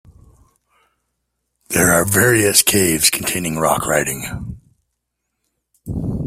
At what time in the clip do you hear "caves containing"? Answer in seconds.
2.63-3.57